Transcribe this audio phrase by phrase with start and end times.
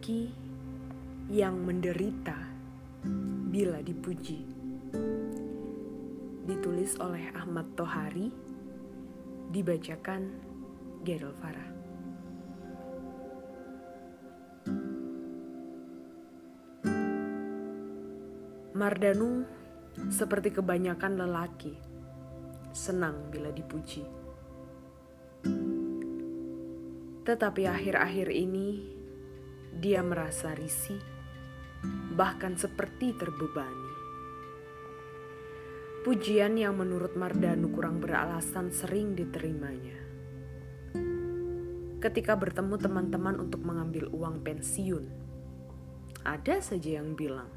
[0.00, 0.32] lelaki
[1.28, 2.32] yang menderita
[3.52, 4.48] bila dipuji.
[6.48, 8.32] Ditulis oleh Ahmad Tohari,
[9.52, 10.40] dibacakan
[11.04, 11.70] Gerald Farah.
[18.72, 19.44] Mardanu
[20.08, 21.76] seperti kebanyakan lelaki,
[22.72, 24.00] senang bila dipuji.
[27.20, 28.96] Tetapi akhir-akhir ini
[29.76, 30.98] dia merasa risih,
[32.18, 33.90] bahkan seperti terbebani.
[36.00, 40.00] Pujian yang menurut Mardanu kurang beralasan sering diterimanya.
[42.00, 45.04] Ketika bertemu teman-teman untuk mengambil uang pensiun,
[46.24, 47.52] ada saja yang bilang,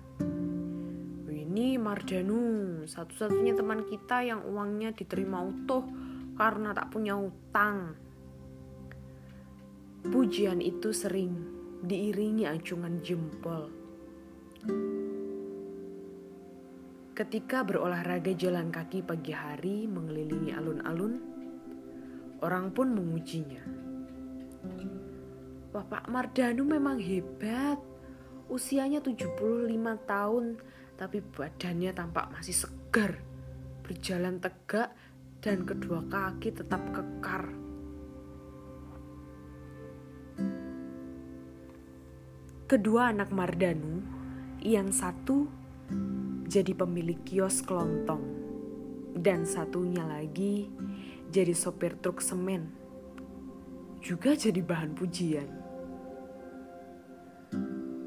[1.54, 5.86] ini Mardanu, satu-satunya teman kita yang uangnya diterima utuh
[6.34, 7.94] karena tak punya utang.
[10.04, 13.68] Pujian itu sering diiringi acungan jempol.
[17.14, 21.14] Ketika berolahraga jalan kaki pagi hari mengelilingi alun-alun,
[22.40, 23.62] orang pun memujinya.
[25.76, 27.78] Bapak Mardanu memang hebat.
[28.48, 29.38] Usianya 75
[30.08, 30.56] tahun,
[30.96, 33.20] tapi badannya tampak masih segar.
[33.84, 34.96] Berjalan tegak
[35.44, 37.63] dan kedua kaki tetap kekar.
[42.64, 44.00] Kedua anak Mardanu,
[44.64, 45.52] yang satu
[46.48, 48.24] jadi pemilik kios kelontong,
[49.20, 50.72] dan satunya lagi
[51.28, 52.72] jadi sopir truk semen,
[54.00, 55.50] juga jadi bahan pujian.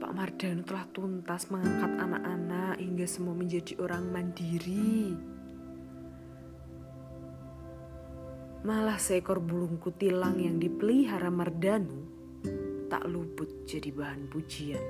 [0.01, 5.20] Pak Mardanu telah tuntas mengangkat anak-anak hingga semua menjadi orang mandiri.
[8.65, 12.06] Malah seekor burung kutilang yang dipelihara Mardanu
[12.97, 14.80] tak luput jadi bahan pujian.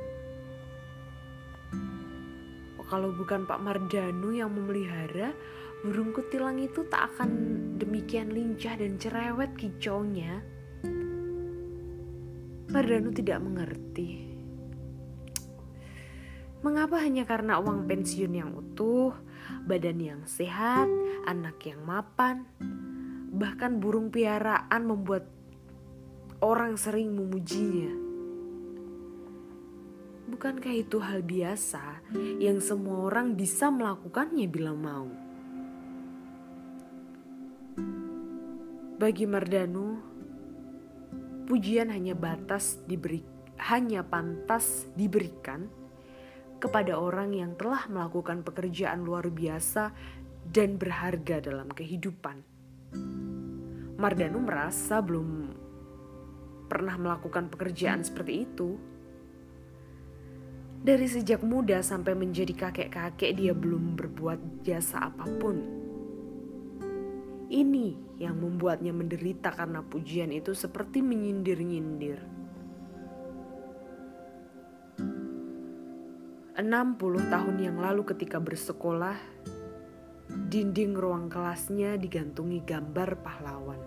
[2.87, 5.35] Kalau bukan Pak Mardanu yang memelihara,
[5.83, 7.31] burung kutilang itu tak akan
[7.83, 10.39] demikian lincah dan cerewet kicaunya.
[12.71, 14.31] Mardanu tidak mengerti.
[16.63, 19.19] Mengapa hanya karena uang pensiun yang utuh,
[19.67, 20.87] badan yang sehat,
[21.27, 22.47] anak yang mapan,
[23.35, 25.27] bahkan burung piaraan membuat
[26.41, 27.93] orang sering memujinya.
[30.27, 32.03] Bukankah itu hal biasa
[32.43, 35.09] yang semua orang bisa melakukannya bila mau?
[38.97, 40.01] Bagi Mardanu,
[41.47, 43.23] pujian hanya batas diberi
[43.57, 45.65] hanya pantas diberikan
[46.61, 49.93] kepada orang yang telah melakukan pekerjaan luar biasa
[50.45, 52.45] dan berharga dalam kehidupan.
[53.97, 55.57] Mardanu merasa belum
[56.67, 58.77] pernah melakukan pekerjaan seperti itu.
[60.87, 65.57] Dari sejak muda sampai menjadi kakek-kakek, dia belum berbuat jasa apa pun.
[67.47, 72.37] Ini yang membuatnya menderita karena pujian itu seperti menyindir-nyindir.
[76.57, 79.15] 60 tahun yang lalu ketika bersekolah,
[80.49, 83.81] dinding ruang kelasnya digantungi gambar pahlawan.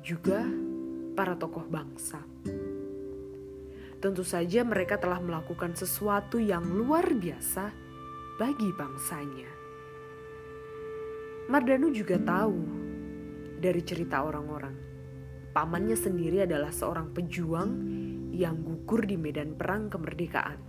[0.00, 0.42] Juga
[1.14, 2.18] para tokoh bangsa.
[4.02, 7.72] Tentu saja mereka telah melakukan sesuatu yang luar biasa
[8.36, 9.50] bagi bangsanya.
[11.48, 12.58] Mardanu juga tahu
[13.62, 14.76] dari cerita orang-orang.
[15.54, 17.70] Pamannya sendiri adalah seorang pejuang
[18.34, 20.60] yang gugur di medan perang kemerdekaan.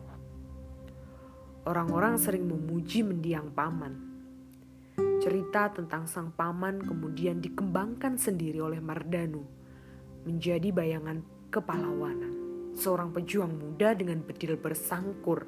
[1.66, 4.14] Orang-orang sering memuji mendiang paman.
[5.18, 9.55] Cerita tentang sang paman kemudian dikembangkan sendiri oleh Mardanu
[10.26, 11.22] menjadi bayangan
[11.54, 12.34] kepahlawanan.
[12.76, 15.48] Seorang pejuang muda dengan bedil bersangkur,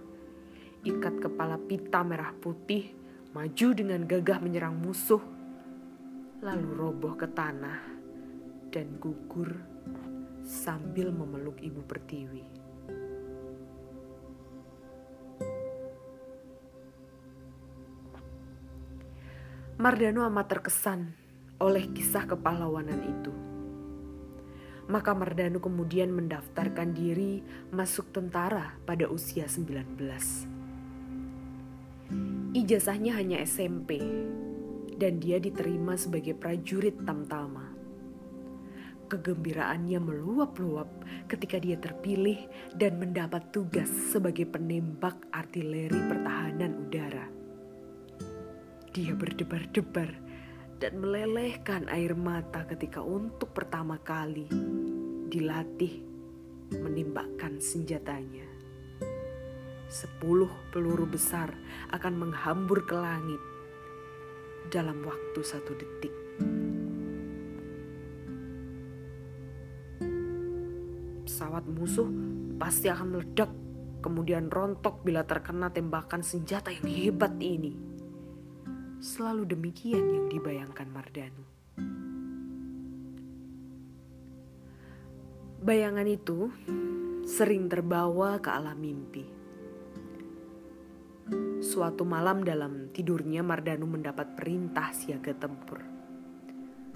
[0.85, 2.95] ikat kepala pita merah putih,
[3.35, 5.19] maju dengan gagah menyerang musuh,
[6.39, 7.81] lalu roboh ke tanah
[8.71, 9.51] dan gugur
[10.45, 12.45] sambil memeluk ibu pertiwi.
[19.77, 21.13] Mardano amat terkesan
[21.61, 23.46] oleh kisah kepahlawanan itu.
[24.87, 27.43] Maka Mardanu kemudian mendaftarkan diri
[27.75, 29.99] masuk tentara pada usia 19.
[32.55, 33.99] Ijazahnya hanya SMP
[34.95, 37.75] dan dia diterima sebagai prajurit tamtama.
[39.11, 40.89] Kegembiraannya meluap-luap
[41.27, 47.27] ketika dia terpilih dan mendapat tugas sebagai penembak artileri pertahanan udara.
[48.95, 50.09] Dia berdebar-debar
[50.79, 54.76] dan melelehkan air mata ketika untuk pertama kali
[55.27, 56.03] dilatih
[56.71, 58.47] menembakkan senjatanya.
[59.87, 61.51] Sepuluh peluru besar
[61.95, 63.39] akan menghambur ke langit
[64.67, 66.15] dalam waktu satu detik.
[71.23, 72.07] Pesawat musuh
[72.59, 73.51] pasti akan meledak,
[74.03, 77.71] kemudian rontok bila terkena tembakan senjata yang hebat ini.
[78.99, 81.46] Selalu demikian yang dibayangkan Mardanu.
[85.67, 86.47] Bayangan itu
[87.27, 89.27] sering terbawa ke alam mimpi.
[91.59, 95.83] Suatu malam dalam tidurnya Mardanu mendapat perintah siaga tempur.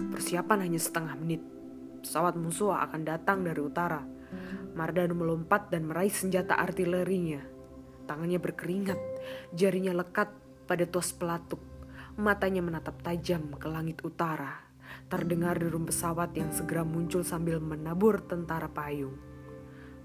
[0.00, 1.44] Persiapan hanya setengah menit.
[2.00, 4.00] Pesawat musuh akan datang dari utara.
[4.72, 7.44] Mardanu melompat dan meraih senjata artilerinya.
[8.08, 9.00] Tangannya berkeringat,
[9.52, 10.32] jarinya lekat
[10.64, 11.60] pada tuas pelatuk.
[12.16, 14.71] Matanya menatap tajam ke langit utara.
[15.08, 19.16] Terdengar derum pesawat yang segera muncul sambil menabur tentara payung.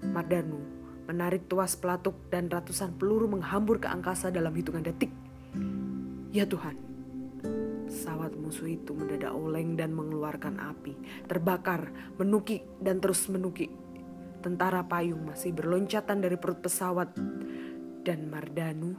[0.04, 5.08] Mardanu menarik tuas pelatuk dan ratusan peluru menghambur ke angkasa dalam hitungan detik.
[6.28, 6.76] Ya Tuhan,
[7.88, 10.92] pesawat musuh itu mendadak oleng dan mengeluarkan api,
[11.24, 11.88] terbakar,
[12.20, 13.72] menukik dan terus menukik.
[14.44, 17.16] Tentara payung masih berloncatan dari perut pesawat
[18.04, 18.92] dan Mardanu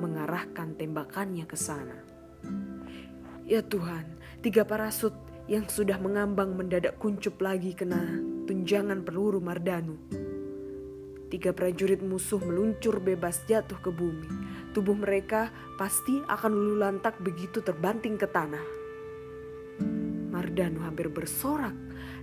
[0.00, 2.00] mengarahkan tembakannya ke sana.
[3.44, 4.08] Ya Tuhan,
[4.44, 5.16] tiga parasut
[5.48, 9.96] yang sudah mengambang mendadak kuncup lagi kena tunjangan peluru Mardanu.
[11.32, 14.28] Tiga prajurit musuh meluncur bebas jatuh ke bumi.
[14.76, 15.48] Tubuh mereka
[15.80, 18.60] pasti akan lulu lantak begitu terbanting ke tanah.
[20.28, 21.72] Mardanu hampir bersorak,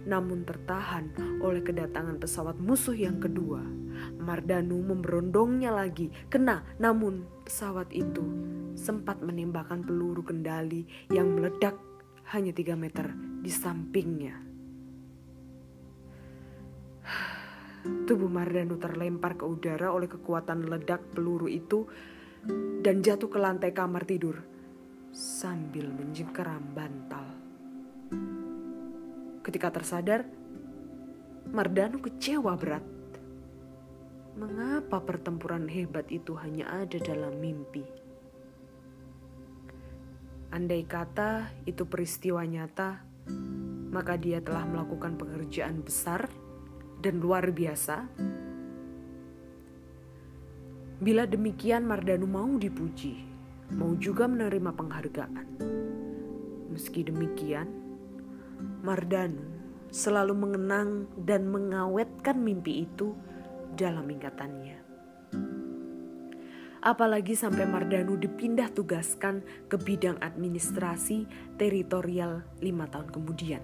[0.06, 1.10] namun tertahan
[1.42, 3.66] oleh kedatangan pesawat musuh yang kedua.
[4.22, 8.22] Mardanu memberondongnya lagi, kena, namun pesawat itu
[8.78, 11.74] sempat menembakkan peluru kendali yang meledak
[12.32, 13.12] hanya tiga meter
[13.44, 14.36] di sampingnya.
[17.82, 21.90] Tubuh Mardanu terlempar ke udara oleh kekuatan ledak peluru itu
[22.80, 24.40] dan jatuh ke lantai kamar tidur
[25.12, 27.28] sambil menjengkeram bantal.
[29.44, 30.24] Ketika tersadar,
[31.52, 32.86] Mardanu kecewa berat.
[34.40, 37.84] Mengapa pertempuran hebat itu hanya ada dalam mimpi?
[40.52, 43.00] Andai kata itu peristiwa nyata,
[43.88, 46.28] maka dia telah melakukan pekerjaan besar
[47.00, 48.12] dan luar biasa.
[51.00, 53.24] Bila demikian Mardanu mau dipuji,
[53.80, 55.48] mau juga menerima penghargaan.
[56.68, 57.72] Meski demikian,
[58.84, 59.48] Mardanu
[59.88, 63.16] selalu mengenang dan mengawetkan mimpi itu
[63.80, 64.91] dalam ingatannya.
[66.82, 73.62] Apalagi sampai Mardanu dipindah tugaskan ke bidang administrasi teritorial lima tahun kemudian.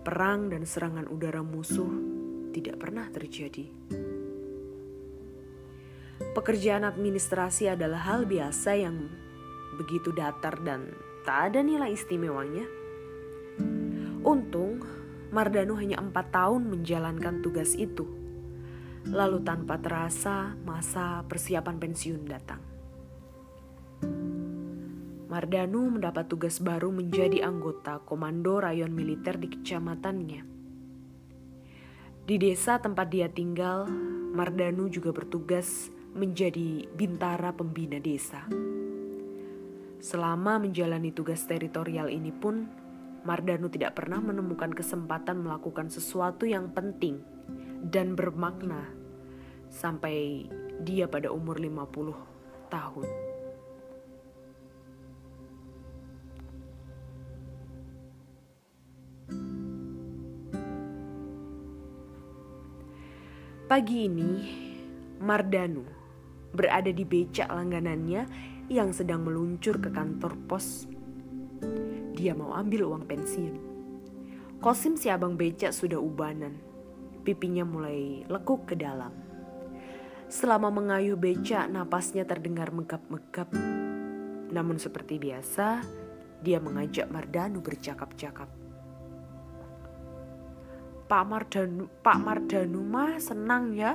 [0.00, 1.92] Perang dan serangan udara musuh
[2.56, 3.68] tidak pernah terjadi.
[6.32, 9.04] Pekerjaan administrasi adalah hal biasa yang
[9.76, 10.96] begitu datar dan
[11.28, 12.64] tak ada nilai istimewanya.
[14.24, 14.80] Untung,
[15.28, 18.19] Mardanu hanya empat tahun menjalankan tugas itu.
[19.08, 22.60] Lalu tanpa terasa, masa persiapan pensiun datang.
[25.30, 30.42] Mardanu mendapat tugas baru menjadi anggota komando rayon militer di kecamatannya.
[32.28, 33.88] Di desa tempat dia tinggal,
[34.36, 38.44] Mardanu juga bertugas menjadi bintara pembina desa.
[40.02, 42.68] Selama menjalani tugas teritorial ini pun,
[43.24, 47.39] Mardanu tidak pernah menemukan kesempatan melakukan sesuatu yang penting
[47.80, 48.84] dan bermakna
[49.72, 50.44] sampai
[50.84, 52.12] dia pada umur 50
[52.68, 53.08] tahun.
[63.70, 64.30] Pagi ini,
[65.22, 65.86] Mardanu
[66.50, 68.26] berada di becak langganannya
[68.66, 70.90] yang sedang meluncur ke kantor pos.
[72.18, 73.56] Dia mau ambil uang pensiun.
[74.58, 76.69] Kosim si abang becak sudah ubanan.
[77.30, 79.14] Pipinya mulai lekuk ke dalam.
[80.26, 83.54] Selama mengayuh becak, napasnya terdengar megap-megap.
[84.50, 85.78] Namun seperti biasa,
[86.42, 88.50] dia mengajak Mardanu bercakap-cakap.
[91.06, 93.94] Pak Mardanu Pak Mardanu mah senang ya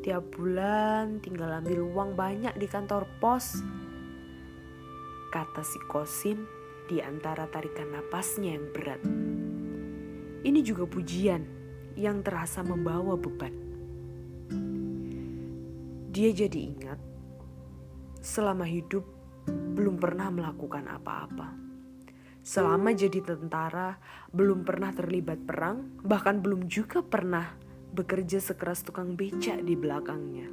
[0.00, 3.60] tiap bulan tinggal ambil uang banyak di kantor pos
[5.32, 6.48] kata si Kosim
[6.88, 9.00] di antara tarikan napasnya yang berat
[10.44, 11.61] ini juga pujian
[11.96, 13.54] yang terasa membawa beban
[16.12, 17.00] dia jadi ingat
[18.20, 19.04] selama hidup
[19.48, 21.62] belum pernah melakukan apa-apa
[22.42, 24.02] Selama jadi tentara,
[24.34, 27.54] belum pernah terlibat perang, bahkan belum juga pernah
[27.94, 30.50] bekerja sekeras tukang becak di belakangnya.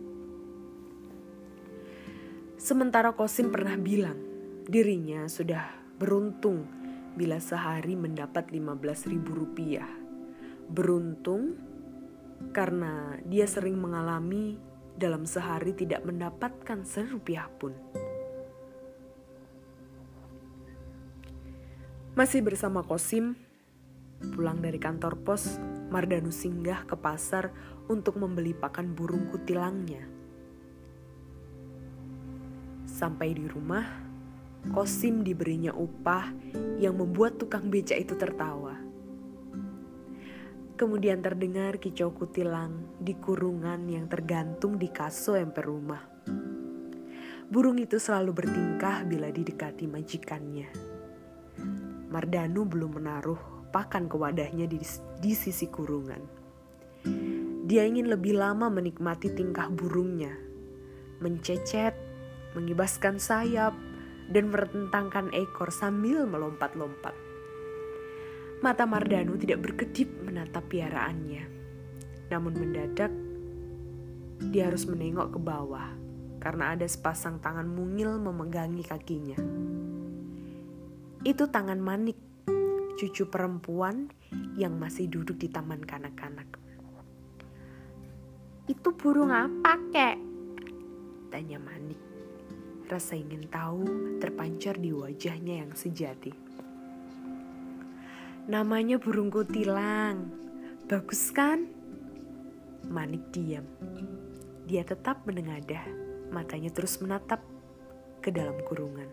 [2.62, 4.22] Sementara Kosim pernah bilang
[4.70, 5.66] dirinya sudah
[5.98, 6.70] beruntung
[7.18, 9.90] bila sehari mendapat 15 ribu rupiah.
[10.70, 11.58] Beruntung
[12.56, 14.56] karena dia sering mengalami
[15.00, 17.72] dalam sehari tidak mendapatkan serupiah pun.
[22.20, 23.40] Masih bersama Kosim,
[24.36, 25.56] pulang dari kantor pos,
[25.88, 27.48] Mardanu singgah ke pasar
[27.88, 30.04] untuk membeli pakan burung kutilangnya.
[32.84, 33.88] Sampai di rumah,
[34.76, 36.36] Kosim diberinya upah
[36.76, 38.89] yang membuat tukang beca itu tertawa.
[40.80, 46.00] Kemudian terdengar kicau kutilang di kurungan yang tergantung di kaso emper rumah.
[47.52, 50.72] Burung itu selalu bertingkah bila didekati majikannya.
[52.08, 54.80] Mardanu belum menaruh pakan ke wadahnya di,
[55.20, 56.24] di sisi kurungan.
[57.68, 60.32] Dia ingin lebih lama menikmati tingkah burungnya,
[61.20, 61.92] mencecet,
[62.56, 63.76] mengibaskan sayap,
[64.32, 67.29] dan merentangkan ekor sambil melompat-lompat.
[68.60, 71.48] Mata Mardanu tidak berkedip menatap piaraannya.
[72.28, 73.08] Namun mendadak,
[74.52, 75.96] dia harus menengok ke bawah
[76.44, 79.40] karena ada sepasang tangan mungil memegangi kakinya.
[81.24, 82.20] Itu tangan Manik,
[83.00, 84.12] cucu perempuan
[84.60, 86.60] yang masih duduk di taman kanak-kanak.
[88.68, 90.20] Itu burung apa, kek?
[91.32, 92.00] Tanya Manik.
[92.92, 93.88] Rasa ingin tahu
[94.20, 96.49] terpancar di wajahnya yang sejati.
[98.50, 100.26] Namanya burung kutilang.
[100.90, 101.70] Bagus kan?
[102.90, 103.62] Manik diam.
[104.66, 105.86] Dia tetap menengadah,
[106.34, 107.46] matanya terus menatap
[108.26, 109.06] ke dalam kurungan.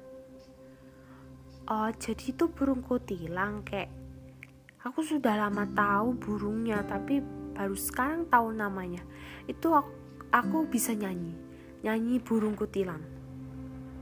[1.68, 3.92] Oh, jadi itu burung kutilang kek.
[4.88, 7.20] Aku sudah lama tahu burungnya, tapi
[7.52, 9.04] baru sekarang tahu namanya.
[9.44, 9.92] Itu aku,
[10.32, 11.36] aku bisa nyanyi,
[11.84, 13.04] nyanyi burung kutilang.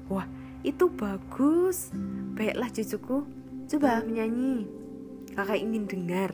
[0.07, 0.31] Wah,
[0.63, 1.91] itu bagus.
[2.39, 3.27] Baiklah cucuku,
[3.67, 4.84] coba menyanyi.
[5.35, 6.31] Kakak ingin dengar.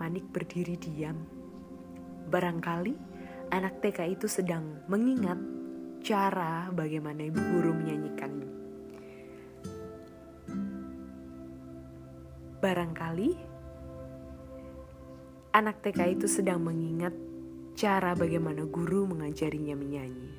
[0.00, 1.20] Manik berdiri diam.
[2.32, 2.96] Barangkali
[3.52, 5.36] anak TK itu sedang mengingat
[6.00, 8.50] cara bagaimana ibu guru menyanyikannya.
[12.64, 13.30] Barangkali
[15.52, 17.12] anak TK itu sedang mengingat
[17.76, 20.32] cara bagaimana guru mengajarinya menyanyi.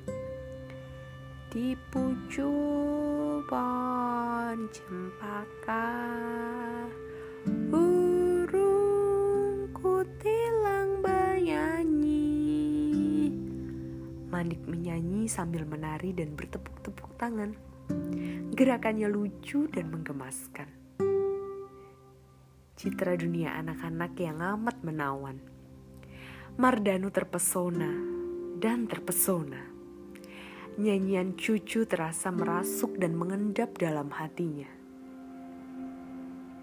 [1.54, 5.90] Di pucuk pohon cempaka
[7.70, 12.24] burung kutilang bernyanyi.
[14.32, 17.54] Manik menyanyi sambil menari dan bertepuk-tepuk tangan.
[18.56, 20.78] Gerakannya lucu dan menggemaskan
[22.78, 25.42] citra dunia anak-anak yang amat menawan.
[26.62, 27.90] Mardanu terpesona
[28.62, 29.67] dan terpesona.
[30.78, 34.70] Nyanyian cucu terasa merasuk dan mengendap dalam hatinya.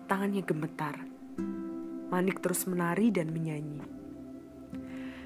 [0.08, 1.04] Tangannya gemetar.
[2.08, 3.84] Manik terus menari dan menyanyi.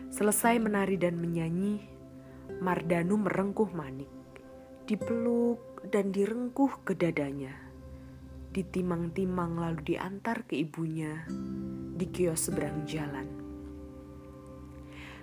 [0.10, 1.86] Selesai menari dan menyanyi,
[2.66, 4.10] Mardanu merengkuh Manik,
[4.90, 7.70] dipeluk dan direngkuh ke dadanya
[8.50, 11.22] ditimang-timang lalu diantar ke ibunya
[11.94, 13.30] di kios seberang jalan.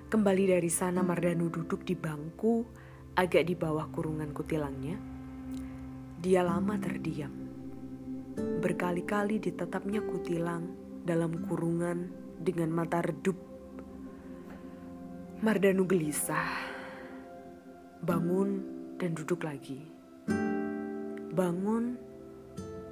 [0.06, 2.85] Kembali dari sana Mardanu duduk di bangku
[3.16, 5.00] agak di bawah kurungan kutilangnya.
[6.20, 7.32] Dia lama terdiam.
[8.36, 10.68] Berkali-kali ditetapnya kutilang
[11.02, 13.40] dalam kurungan dengan mata redup.
[15.40, 16.76] Mardanu gelisah.
[18.04, 18.50] Bangun
[19.00, 19.80] dan duduk lagi.
[21.32, 21.96] Bangun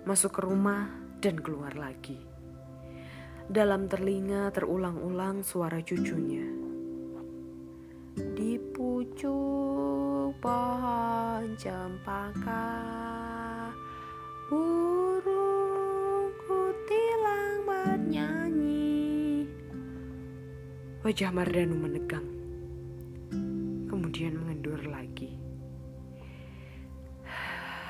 [0.05, 0.85] masuk ke rumah,
[1.25, 2.21] dan keluar lagi.
[3.49, 6.64] Dalam telinga terulang-ulang suara cucunya.
[8.15, 12.71] Di pucuk pohon cempaka,
[14.47, 19.51] burung kutilang bernyanyi.
[21.03, 22.23] Wajah Mardanu menegang,
[23.91, 25.35] kemudian mengendur lagi.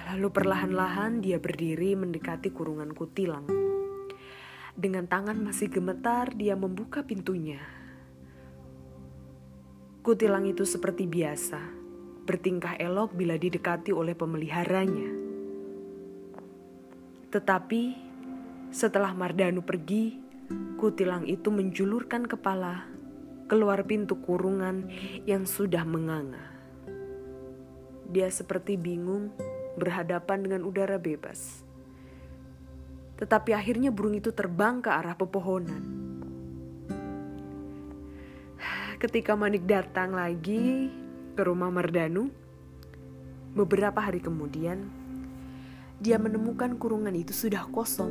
[0.09, 3.45] Lalu perlahan-lahan dia berdiri mendekati kurungan kutilang.
[4.73, 7.84] Dengan tangan masih gemetar, dia membuka pintunya.
[10.04, 11.64] Kutilang itu seperti biasa,
[12.28, 15.08] bertingkah elok bila didekati oleh pemeliharanya.
[17.32, 17.82] Tetapi
[18.68, 20.20] setelah Mardanu pergi,
[20.76, 22.84] kutilang itu menjulurkan kepala
[23.49, 24.92] keluar pintu kurungan
[25.25, 26.52] yang sudah menganga.
[28.04, 29.32] Dia seperti bingung
[29.80, 31.64] berhadapan dengan udara bebas.
[33.16, 36.03] Tetapi akhirnya burung itu terbang ke arah pepohonan.
[39.04, 40.88] Ketika Manik datang lagi
[41.37, 42.32] ke rumah Mardanu,
[43.52, 44.80] beberapa hari kemudian
[46.00, 48.08] dia menemukan kurungan itu sudah kosong.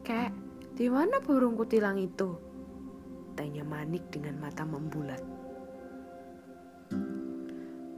[0.00, 0.32] Kek,
[0.72, 2.32] di mana burung kutilang itu?
[3.36, 5.20] Tanya Manik dengan mata membulat.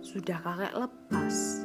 [0.03, 1.63] Sudah kakek lepas.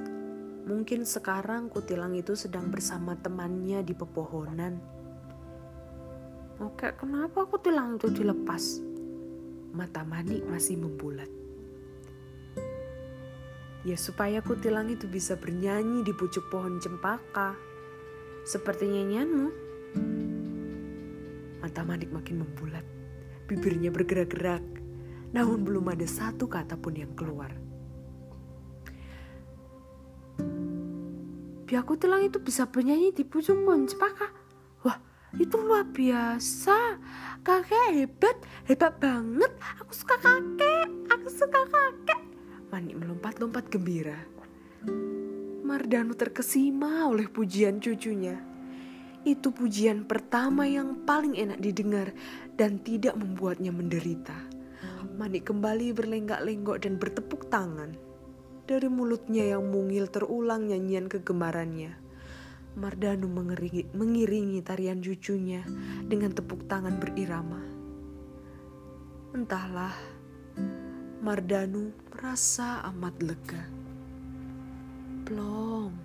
[0.69, 5.00] Mungkin sekarang kutilang itu sedang bersama temannya di pepohonan.
[6.61, 8.85] Oke, kenapa kutilang itu dilepas?
[9.73, 11.25] Mata Manik masih membulat.
[13.81, 17.57] Ya supaya kutilang itu bisa bernyanyi di pucuk pohon cempaka.
[18.45, 19.47] Seperti nyanyianmu.
[21.65, 22.85] Mata Manik makin membulat.
[23.49, 24.61] Bibirnya bergerak-gerak.
[25.33, 27.57] Namun belum ada satu kata pun yang keluar.
[31.65, 34.40] Biaku telang itu bisa bernyanyi di pucuk pohon cempaka.
[35.39, 36.99] Itu luar biasa.
[37.39, 39.51] Kakek hebat, hebat banget.
[39.79, 42.21] Aku suka kakek, aku suka kakek.
[42.67, 44.19] Manik melompat-lompat gembira.
[45.63, 48.35] Mardanu terkesima oleh pujian cucunya.
[49.21, 52.11] Itu pujian pertama yang paling enak didengar
[52.57, 54.35] dan tidak membuatnya menderita.
[55.15, 57.93] Manik kembali berlenggak-lenggok dan bertepuk tangan.
[58.65, 62.00] Dari mulutnya yang mungil terulang nyanyian kegemarannya.
[62.71, 65.59] Mardanu mengiringi, mengiringi tarian cucunya
[66.07, 67.59] dengan tepuk tangan berirama.
[69.35, 69.91] Entahlah,
[71.19, 73.63] Mardanu merasa amat lega.
[75.27, 75.95] Plong,